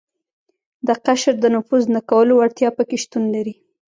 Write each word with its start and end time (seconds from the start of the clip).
د 0.87 0.89
قشر 1.05 1.35
د 1.39 1.45
نفوذ 1.55 1.83
نه 1.95 2.01
کولو 2.09 2.33
وړتیا 2.35 2.69
په 2.77 2.83
کې 2.89 2.97
شتون 3.03 3.23
لري. 3.35 3.53